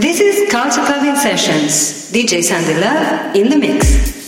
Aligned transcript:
This 0.00 0.18
is 0.18 0.50
Culture 0.50 0.82
Club 0.86 1.04
in 1.04 1.14
Sessions. 1.14 2.10
DJ 2.10 2.42
Sandy 2.42 2.72
Love 2.80 3.36
in 3.36 3.50
the 3.50 3.58
mix. 3.58 4.19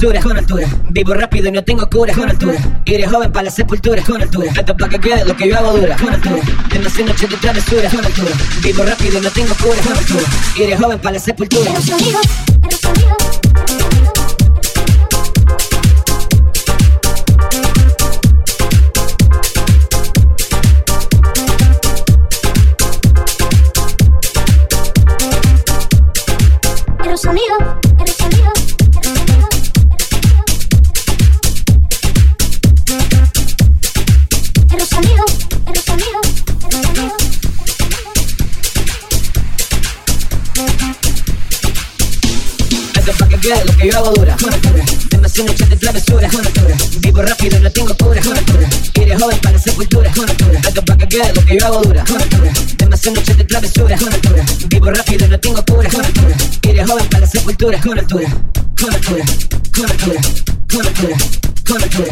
con 0.00 0.36
altura. 0.36 0.66
Vivo 0.88 1.12
rápido 1.12 1.48
y 1.48 1.52
no 1.52 1.62
tengo 1.62 1.88
cura 1.90 2.14
con 2.14 2.30
altura. 2.30 2.58
Iré 2.86 3.06
joven 3.06 3.30
para 3.30 3.44
la 3.44 3.50
sepultura 3.50 4.02
con 4.02 4.20
altura. 4.20 4.50
Esto 4.50 4.74
para 4.76 4.90
que 4.90 4.98
quede 4.98 5.24
lo 5.26 5.36
que 5.36 5.48
yo 5.48 5.58
hago 5.58 5.76
dura 5.76 5.96
con 5.96 6.08
altura. 6.08 6.40
Demasiadas 6.72 7.12
noches 7.12 7.30
de 7.30 7.36
travesura 7.36 7.90
con 7.90 8.04
altura. 8.04 8.30
Vivo 8.62 8.82
rápido 8.82 9.18
y 9.18 9.20
no 9.20 9.30
tengo 9.30 9.54
cura 9.56 9.76
con 9.82 9.96
altura. 9.96 10.22
Iré 10.56 10.76
joven 10.76 10.98
para 11.00 11.12
la 11.12 11.18
sepultura. 11.20 11.70
sonido. 27.20 27.59
girl, 43.40 43.66
lo 43.66 43.76
que 43.76 43.90
yo 43.90 43.98
hago 43.98 44.12
dura. 44.12 44.36
Demasiado 45.10 45.48
noche 45.48 45.66
de 45.66 45.76
travesura. 45.76 46.28
Vivo 47.00 47.22
rápido, 47.22 47.60
no 47.60 47.70
tengo 47.70 47.94
cura. 47.96 48.20
Quiere 48.92 49.16
joven 49.18 49.38
para 49.40 49.56
hacer 49.56 49.72
sepultura. 49.72 50.12
Alto 50.64 50.84
pa' 50.84 50.96
girl, 51.08 51.32
lo 51.34 51.44
que 51.44 51.58
yo 51.58 51.66
hago 51.66 51.80
dura. 51.82 52.04
Demasiado 52.76 53.16
noche 53.16 53.34
de 53.34 53.44
travesura. 53.44 53.98
Vivo 54.68 54.90
rápido, 54.90 55.28
no 55.28 55.40
tengo 55.40 55.64
cura. 55.64 55.90
Quiere 56.60 56.84
joven 56.84 57.06
para 57.08 57.26
sepultura. 57.26 57.80
Con 57.80 57.98
altura, 57.98 58.28
con 58.78 58.94
altura, 58.94 59.24
con 59.72 59.90
altura, 59.90 60.20
con 60.68 60.86
altura, 60.86 61.16
con 61.68 61.82
altura, 61.82 62.08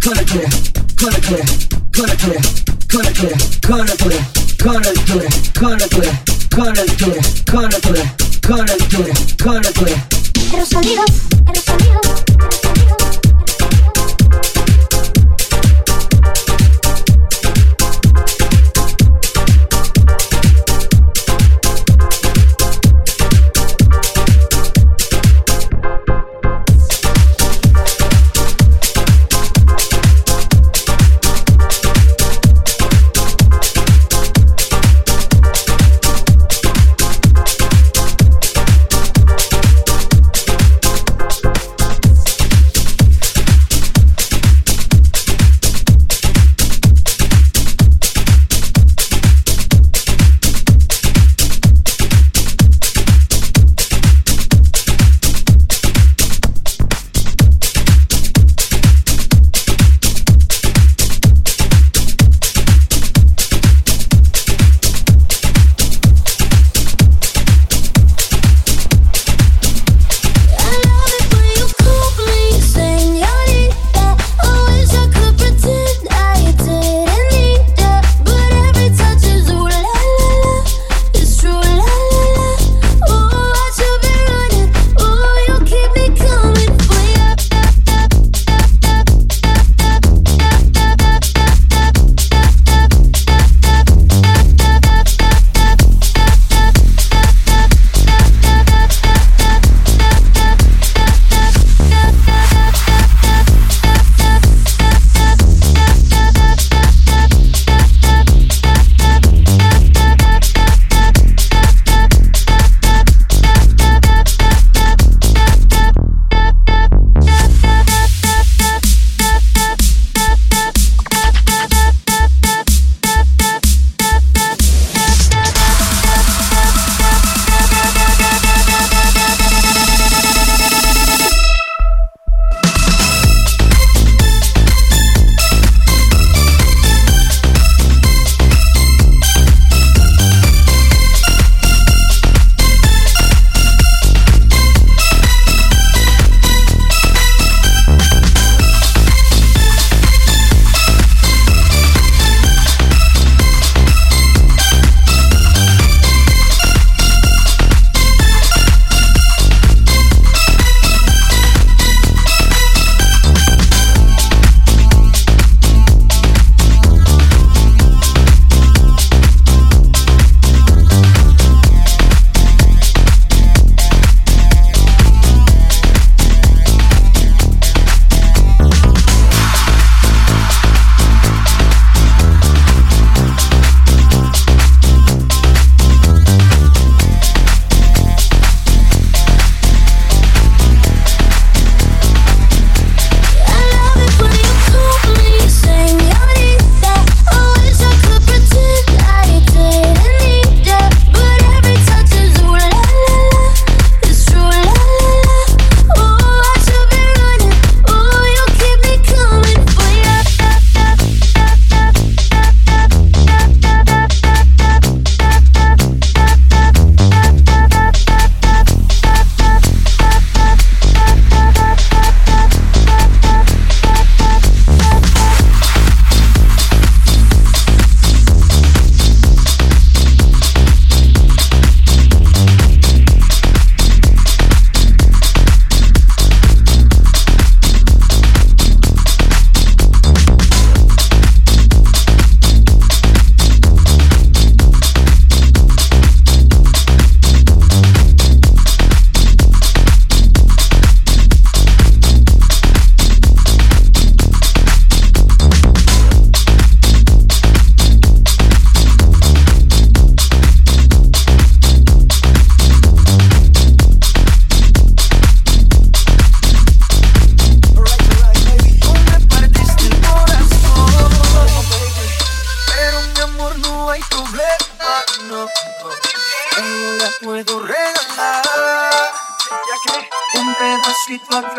con 0.00 0.18
altura, 0.18 0.48
con 0.96 1.14
altura, 1.14 1.44
con 1.90 2.10
altura, 2.10 2.40
con 2.88 3.00
altura, 3.00 3.30
con 3.68 3.86
altura, 3.86 4.18
con 4.58 4.76
altura, 4.76 4.88
con 4.88 4.92
altura, 4.92 5.30
con 5.58 5.80
altura, 5.80 6.12
con 6.50 6.70
altura, 6.80 7.22
con 7.50 7.74
altura, 7.74 8.16
con 8.46 8.70
altura, 8.70 9.14
con 9.42 9.56
altura 9.66 10.19
he 10.48 10.56
resolvido, 10.56 11.04
he 11.46 11.52
resolvido. 11.52 12.09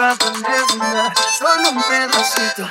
De 0.02 0.74
una, 0.74 1.14
solo 1.38 1.70
un 1.70 1.84
pedacito. 1.84 2.68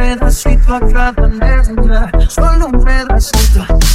pedacito 0.00 0.74
a 0.74 0.80
cada 0.80 1.26
letra, 1.26 2.10
solo 2.26 2.68
un 2.68 2.82
pedacito. 2.82 3.89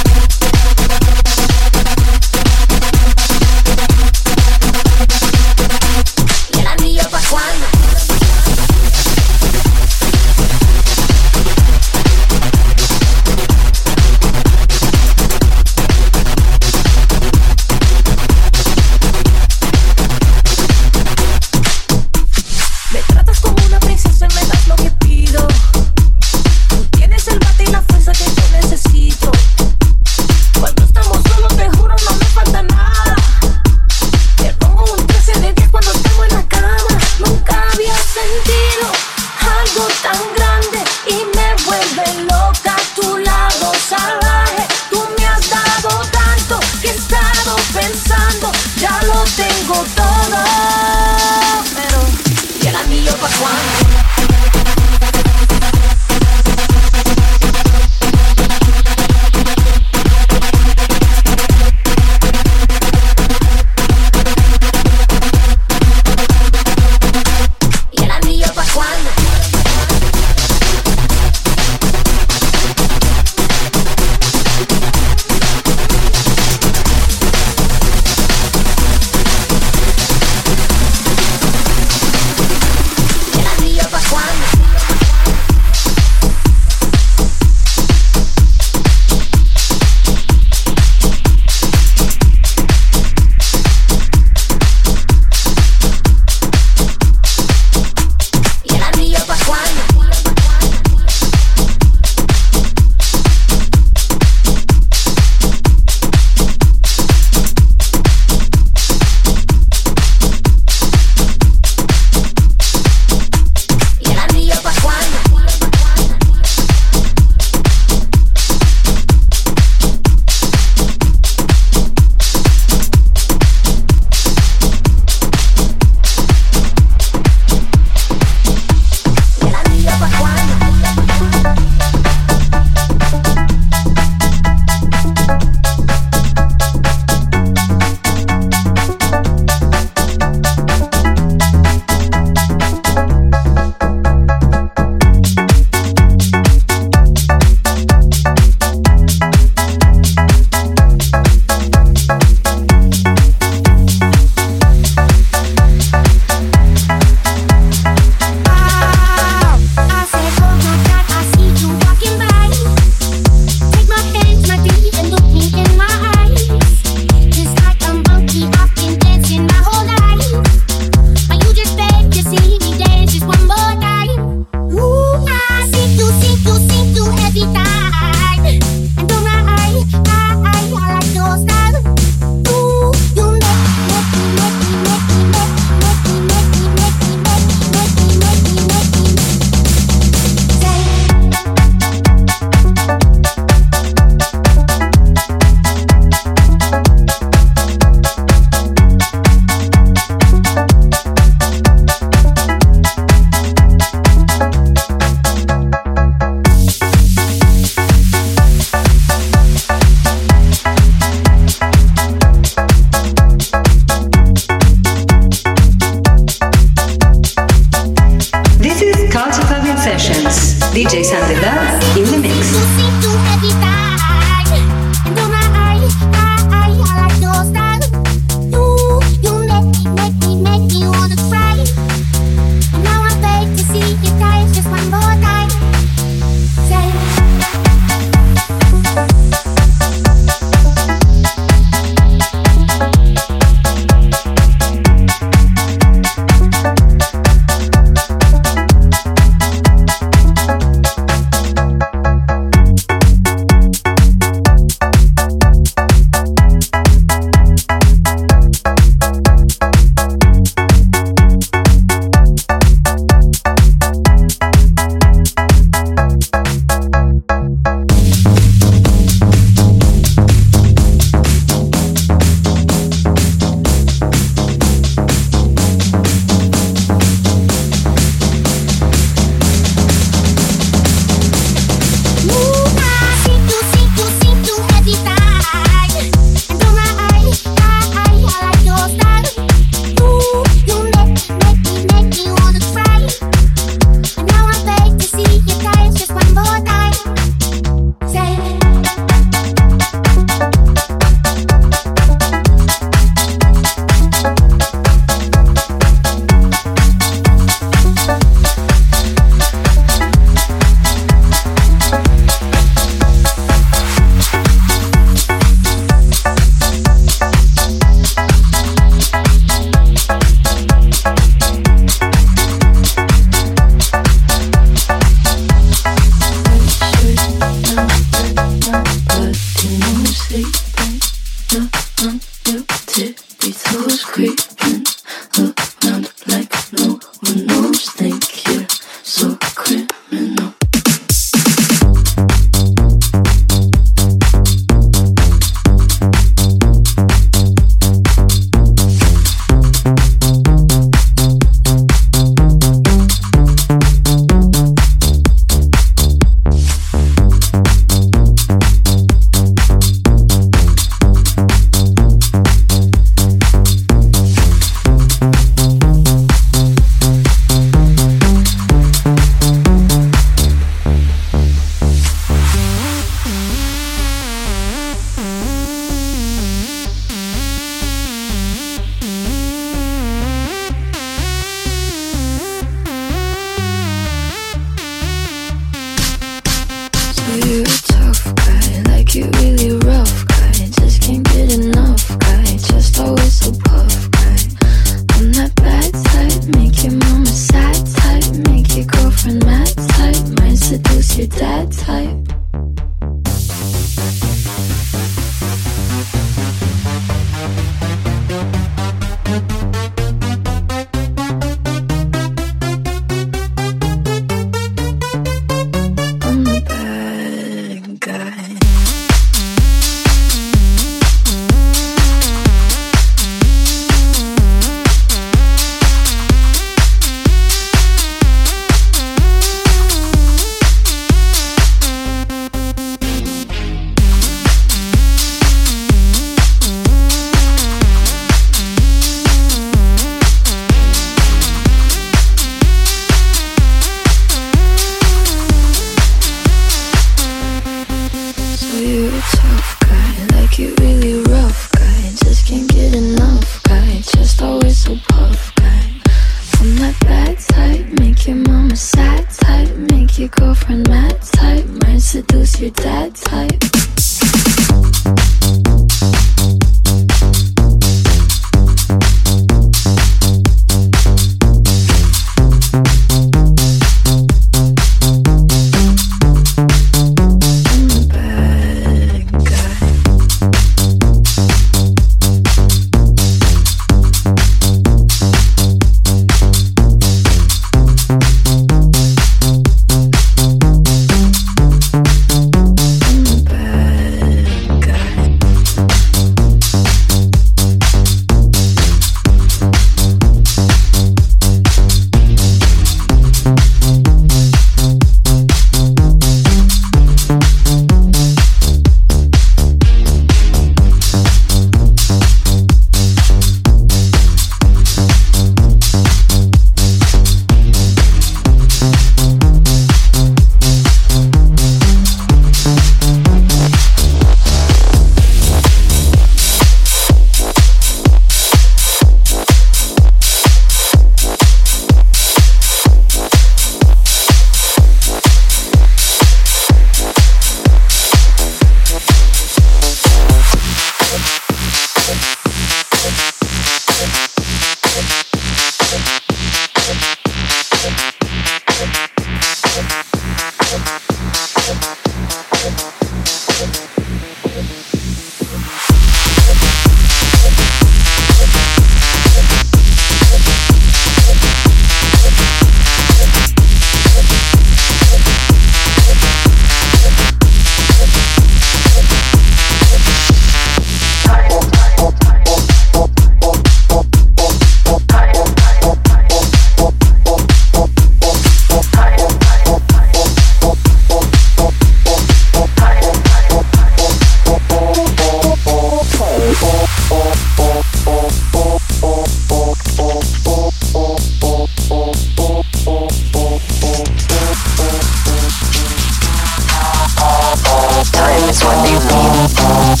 it's 598.48 598.62
what 598.64 598.76
they 598.84 598.94
want. 598.94 600.00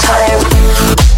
Time. 0.00 1.13